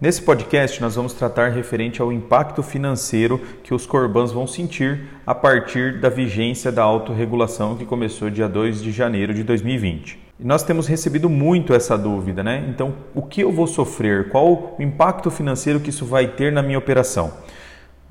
[0.00, 5.32] Nesse podcast, nós vamos tratar referente ao impacto financeiro que os Corbans vão sentir a
[5.32, 10.18] partir da vigência da autorregulação que começou dia 2 de janeiro de 2020.
[10.40, 12.66] E nós temos recebido muito essa dúvida, né?
[12.68, 14.30] Então, o que eu vou sofrer?
[14.30, 17.32] Qual o impacto financeiro que isso vai ter na minha operação?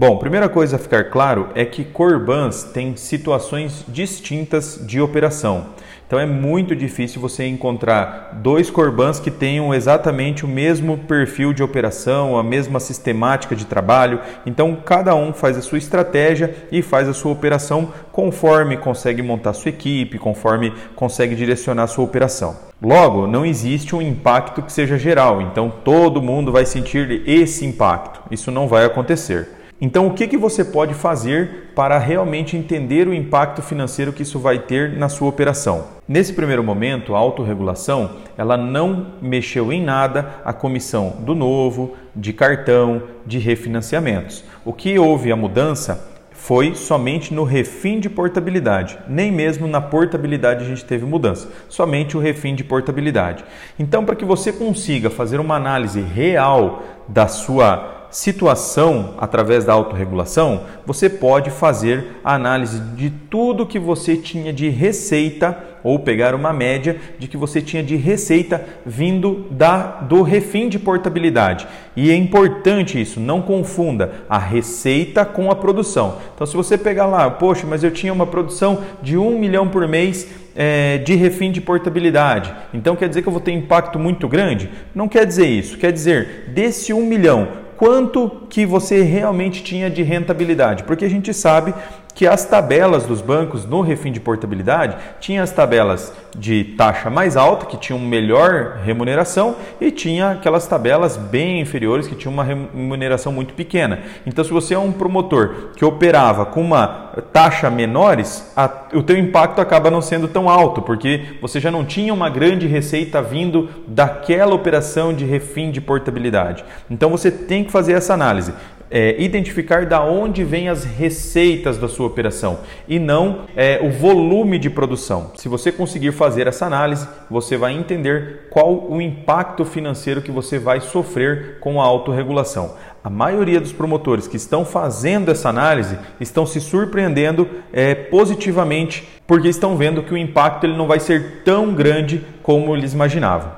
[0.00, 5.70] Bom, primeira coisa a ficar claro é que Corbans têm situações distintas de operação.
[6.06, 11.64] Então é muito difícil você encontrar dois Corbans que tenham exatamente o mesmo perfil de
[11.64, 14.20] operação, a mesma sistemática de trabalho.
[14.46, 19.52] Então cada um faz a sua estratégia e faz a sua operação conforme consegue montar
[19.52, 22.56] sua equipe, conforme consegue direcionar sua operação.
[22.80, 28.22] Logo, não existe um impacto que seja geral, então todo mundo vai sentir esse impacto.
[28.30, 29.57] Isso não vai acontecer.
[29.80, 34.40] Então, o que, que você pode fazer para realmente entender o impacto financeiro que isso
[34.40, 35.84] vai ter na sua operação?
[36.08, 42.32] Nesse primeiro momento, a autorregulação ela não mexeu em nada a comissão do novo, de
[42.32, 44.42] cartão, de refinanciamentos.
[44.64, 48.98] O que houve a mudança foi somente no refim de portabilidade.
[49.08, 53.44] Nem mesmo na portabilidade a gente teve mudança, somente o refim de portabilidade.
[53.78, 60.62] Então, para que você consiga fazer uma análise real da sua situação através da autorregulação,
[60.86, 66.52] você pode fazer a análise de tudo que você tinha de receita ou pegar uma
[66.52, 71.66] média de que você tinha de receita vindo da do refim de portabilidade.
[71.94, 76.16] E é importante isso, não confunda a receita com a produção.
[76.34, 79.86] Então, se você pegar lá, poxa, mas eu tinha uma produção de um milhão por
[79.86, 80.26] mês
[80.58, 82.52] é, de refim de portabilidade.
[82.74, 84.68] Então quer dizer que eu vou ter impacto muito grande?
[84.92, 85.78] Não quer dizer isso.
[85.78, 87.46] Quer dizer, desse um milhão,
[87.78, 91.72] quanto que você realmente tinha de rentabilidade, porque a gente sabe
[92.14, 97.36] que as tabelas dos bancos no refim de portabilidade tinha as tabelas de taxa mais
[97.36, 103.32] alta, que tinham melhor remuneração, e tinha aquelas tabelas bem inferiores, que tinham uma remuneração
[103.32, 104.00] muito pequena.
[104.26, 109.16] Então, se você é um promotor que operava com uma taxa menores, a, o teu
[109.16, 113.68] impacto acaba não sendo tão alto, porque você já não tinha uma grande receita vindo
[113.86, 116.64] daquela operação de refim de portabilidade.
[116.90, 118.52] Então, você tem que fazer essa análise
[118.90, 124.58] é, identificar da onde vêm as receitas da sua operação e não é, o volume
[124.58, 125.32] de produção.
[125.36, 130.58] Se você conseguir fazer essa análise, você vai entender qual o impacto financeiro que você
[130.58, 132.74] vai sofrer com a autorregulação.
[133.02, 139.48] A maioria dos promotores que estão fazendo essa análise estão se surpreendendo é, positivamente porque
[139.48, 143.52] estão vendo que o impacto ele não vai ser tão grande como eles imaginavam.